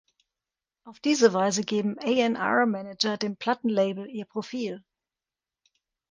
[0.83, 4.83] Auf diese Weise geben A&R-Manager dem Plattenlabel ihr Profil.